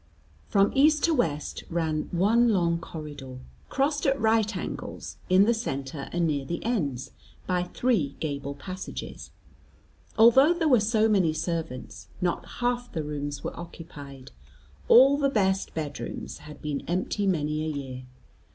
[0.47, 3.37] From east to west ran one long corridor,
[3.69, 7.11] crossed at right angles, in the centre and near the ends,
[7.45, 9.29] by three gable passages.
[10.17, 14.31] Although there were so many servants, not half the rooms were occupied:
[14.87, 18.03] all the best bedrooms had been empty many a year.